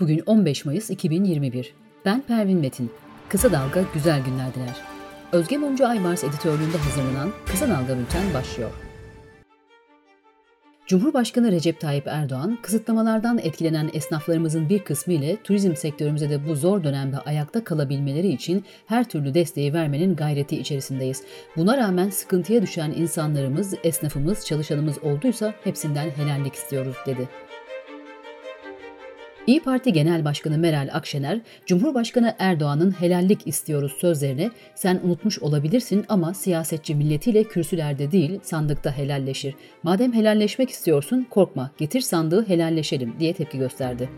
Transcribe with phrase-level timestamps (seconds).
[0.00, 1.74] Bugün 15 Mayıs 2021.
[2.04, 2.90] Ben Pervin Metin.
[3.28, 4.76] Kısa Dalga güzel günler diler.
[5.32, 8.70] Özge Mumcu Aymars editörlüğünde hazırlanan Kısa Dalga Bülten başlıyor.
[10.86, 16.84] Cumhurbaşkanı Recep Tayyip Erdoğan, kısıtlamalardan etkilenen esnaflarımızın bir kısmı ile turizm sektörümüze de bu zor
[16.84, 21.22] dönemde ayakta kalabilmeleri için her türlü desteği vermenin gayreti içerisindeyiz.
[21.56, 27.28] Buna rağmen sıkıntıya düşen insanlarımız, esnafımız, çalışanımız olduysa hepsinden helallik istiyoruz dedi.
[29.48, 36.34] İyi Parti Genel Başkanı Meral Akşener, Cumhurbaşkanı Erdoğan'ın helallik istiyoruz sözlerine sen unutmuş olabilirsin ama
[36.34, 39.54] siyasetçi milletiyle kürsülerde değil sandıkta helalleşir.
[39.82, 44.08] Madem helalleşmek istiyorsun korkma getir sandığı helalleşelim diye tepki gösterdi.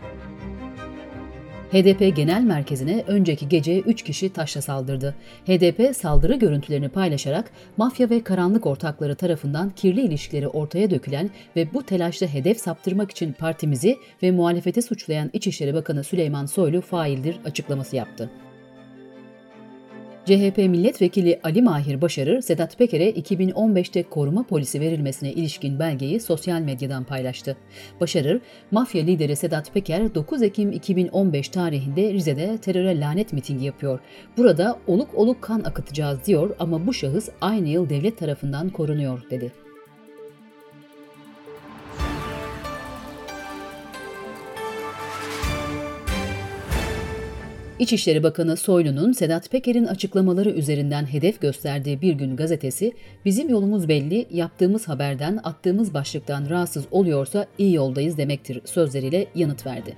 [1.71, 5.15] HDP Genel Merkezi'ne önceki gece 3 kişi taşla saldırdı.
[5.45, 11.83] HDP saldırı görüntülerini paylaşarak mafya ve karanlık ortakları tarafından kirli ilişkileri ortaya dökülen ve bu
[11.83, 18.29] telaşla hedef saptırmak için partimizi ve muhalefeti suçlayan İçişleri Bakanı Süleyman Soylu faildir açıklaması yaptı.
[20.25, 27.03] CHP milletvekili Ali Mahir Başarır, Sedat Peker'e 2015'te koruma polisi verilmesine ilişkin belgeyi sosyal medyadan
[27.03, 27.57] paylaştı.
[28.01, 33.99] Başarır, mafya lideri Sedat Peker 9 Ekim 2015 tarihinde Rize'de teröre lanet mitingi yapıyor.
[34.37, 39.51] Burada oluk oluk kan akıtacağız diyor ama bu şahıs aynı yıl devlet tarafından korunuyor dedi.
[47.81, 52.93] İçişleri Bakanı Soylu'nun Sedat Peker'in açıklamaları üzerinden hedef gösterdiği Bir Gün gazetesi,
[53.25, 59.95] bizim yolumuz belli, yaptığımız haberden, attığımız başlıktan rahatsız oluyorsa iyi yoldayız demektir sözleriyle yanıt verdi.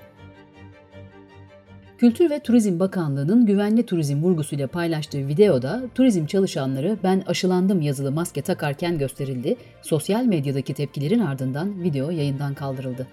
[1.98, 8.42] Kültür ve Turizm Bakanlığı'nın güvenli turizm vurgusuyla paylaştığı videoda turizm çalışanları ben aşılandım yazılı maske
[8.42, 9.56] takarken gösterildi.
[9.82, 13.08] Sosyal medyadaki tepkilerin ardından video yayından kaldırıldı.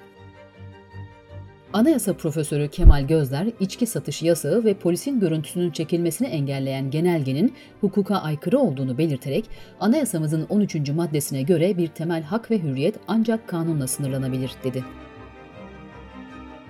[1.73, 8.59] Anayasa Profesörü Kemal Gözler, içki satış yasağı ve polisin görüntüsünün çekilmesini engelleyen genelgenin hukuka aykırı
[8.59, 9.45] olduğunu belirterek,
[9.81, 10.91] anayasamızın 13.
[10.91, 14.85] maddesine göre bir temel hak ve hürriyet ancak kanunla sınırlanabilir dedi.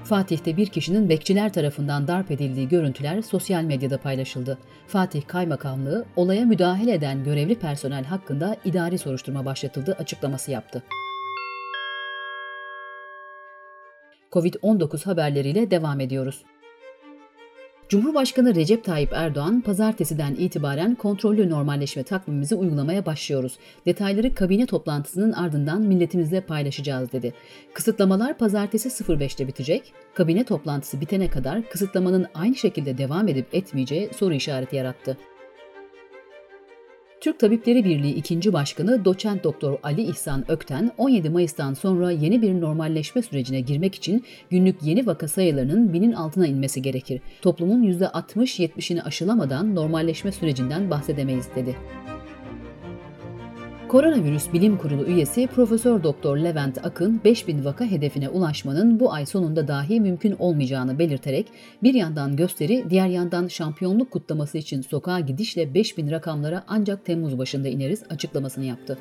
[0.04, 4.58] Fatih'te bir kişinin bekçiler tarafından darp edildiği görüntüler sosyal medyada paylaşıldı.
[4.86, 10.82] Fatih Kaymakamlığı, olaya müdahale eden görevli personel hakkında idari soruşturma başlatıldı açıklaması yaptı.
[14.32, 16.44] Covid-19 haberleriyle devam ediyoruz.
[17.88, 23.58] Cumhurbaşkanı Recep Tayyip Erdoğan, pazartesiden itibaren kontrollü normalleşme takvimimizi uygulamaya başlıyoruz.
[23.86, 27.34] Detayları kabine toplantısının ardından milletimizle paylaşacağız dedi.
[27.74, 29.92] Kısıtlamalar pazartesi 05'te bitecek.
[30.14, 35.16] Kabine toplantısı bitene kadar kısıtlamanın aynı şekilde devam edip etmeyeceği soru işareti yarattı.
[37.20, 38.52] Türk Tabipleri Birliği 2.
[38.52, 44.24] Başkanı Doçent Doktor Ali İhsan Ökten 17 Mayıs'tan sonra yeni bir normalleşme sürecine girmek için
[44.50, 47.20] günlük yeni vaka sayılarının binin altına inmesi gerekir.
[47.42, 51.76] Toplumun %60-70'ini aşılamadan normalleşme sürecinden bahsedemeyiz dedi.
[53.90, 59.68] Koronavirüs Bilim Kurulu üyesi Profesör Doktor Levent Akın 5000 vaka hedefine ulaşmanın bu ay sonunda
[59.68, 61.46] dahi mümkün olmayacağını belirterek
[61.82, 67.68] bir yandan gösteri, diğer yandan şampiyonluk kutlaması için sokağa gidişle 5000 rakamlara ancak Temmuz başında
[67.68, 68.98] ineriz açıklamasını yaptı.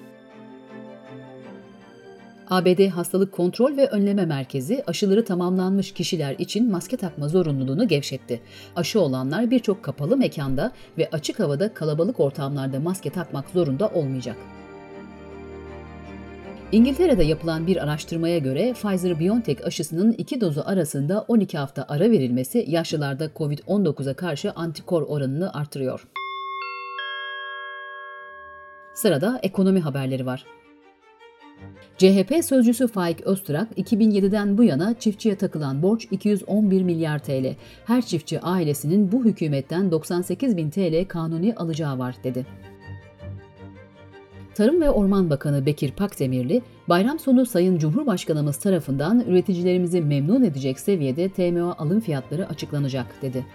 [2.50, 8.42] ABD Hastalık Kontrol ve Önleme Merkezi aşıları tamamlanmış kişiler için maske takma zorunluluğunu gevşetti.
[8.76, 14.36] Aşı olanlar birçok kapalı mekanda ve açık havada kalabalık ortamlarda maske takmak zorunda olmayacak.
[16.72, 23.26] İngiltere'de yapılan bir araştırmaya göre Pfizer-BioNTech aşısının iki dozu arasında 12 hafta ara verilmesi yaşlılarda
[23.36, 26.08] COVID-19'a karşı antikor oranını artırıyor.
[28.94, 30.46] Sırada ekonomi haberleri var.
[31.98, 37.56] CHP sözcüsü Faik Öztürk, 2007'den bu yana çiftçiye takılan borç 211 milyar TL.
[37.86, 42.46] Her çiftçi ailesinin bu hükümetten 98 bin TL kanuni alacağı var dedi.
[44.56, 51.30] Tarım ve Orman Bakanı Bekir Pakdemirli, bayram sonu Sayın Cumhurbaşkanımız tarafından üreticilerimizi memnun edecek seviyede
[51.30, 53.46] TMO alım fiyatları açıklanacak dedi.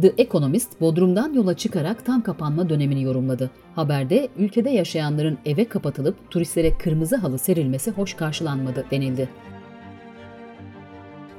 [0.00, 3.50] The Economist, Bodrum'dan yola çıkarak tam kapanma dönemini yorumladı.
[3.74, 9.28] Haberde ülkede yaşayanların eve kapatılıp turistlere kırmızı halı serilmesi hoş karşılanmadı denildi.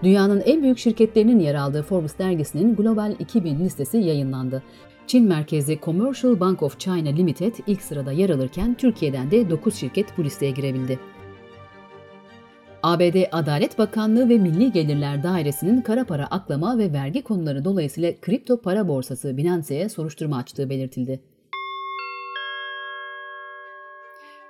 [0.03, 4.63] Dünyanın en büyük şirketlerinin yer aldığı Forbes dergisinin Global 2000 listesi yayınlandı.
[5.07, 10.18] Çin merkezli Commercial Bank of China Limited ilk sırada yer alırken Türkiye'den de 9 şirket
[10.18, 11.00] bu listeye girebildi.
[12.83, 18.62] ABD Adalet Bakanlığı ve Milli Gelirler Dairesi'nin kara para aklama ve vergi konuları dolayısıyla kripto
[18.62, 21.19] para borsası Binance'ye soruşturma açtığı belirtildi.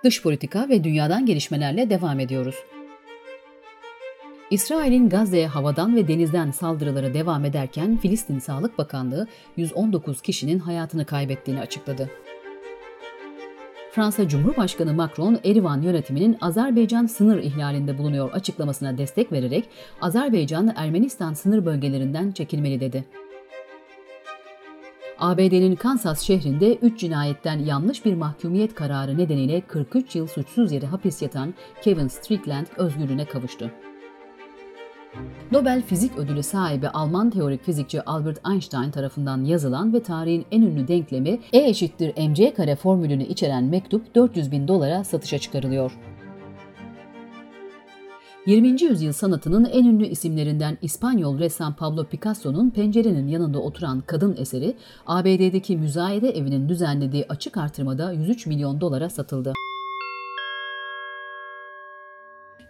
[0.03, 2.55] Dış politika ve dünyadan gelişmelerle devam ediyoruz.
[4.51, 9.27] İsrail'in Gazze'ye havadan ve denizden saldırıları devam ederken Filistin Sağlık Bakanlığı
[9.57, 12.09] 119 kişinin hayatını kaybettiğini açıkladı.
[13.91, 19.69] Fransa Cumhurbaşkanı Macron, Erivan yönetiminin Azerbaycan sınır ihlalinde bulunuyor açıklamasına destek vererek
[20.01, 23.05] Azerbaycan Ermenistan sınır bölgelerinden çekilmeli dedi.
[25.19, 31.21] ABD'nin Kansas şehrinde 3 cinayetten yanlış bir mahkumiyet kararı nedeniyle 43 yıl suçsuz yere hapis
[31.21, 33.71] yatan Kevin Strickland özgürlüğüne kavuştu.
[35.51, 40.87] Nobel Fizik Ödülü sahibi Alman teorik fizikçi Albert Einstein tarafından yazılan ve tarihin en ünlü
[40.87, 45.91] denklemi E eşittir mc kare formülünü içeren mektup 400 bin dolara satışa çıkarılıyor.
[48.47, 48.83] 20.
[48.83, 54.75] yüzyıl sanatının en ünlü isimlerinden İspanyol ressam Pablo Picasso'nun pencerenin yanında oturan kadın eseri
[55.07, 59.53] ABD'deki müzayede evinin düzenlediği açık artırmada 103 milyon dolara satıldı.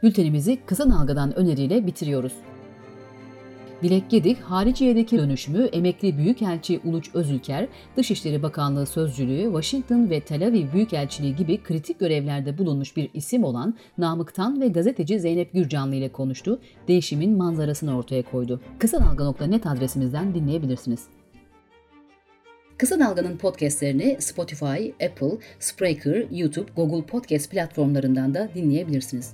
[0.04, 2.34] Bültenimizi kısa dalgadan öneriyle bitiriyoruz.
[3.84, 7.68] Dilek Gedik, hariciyedeki dönüşümü emekli Büyükelçi Uluç Özülker,
[7.98, 13.76] Dışişleri Bakanlığı Sözcülüğü, Washington ve Tel Aviv Büyükelçiliği gibi kritik görevlerde bulunmuş bir isim olan
[13.98, 18.62] Namıktan ve gazeteci Zeynep Gürcanlı ile konuştu, değişimin manzarasını ortaya koydu.
[18.80, 21.08] Kısa Dalga.net adresimizden dinleyebilirsiniz.
[22.78, 29.34] Kısa Dalga'nın podcastlerini Spotify, Apple, Spreaker, YouTube, Google Podcast platformlarından da dinleyebilirsiniz.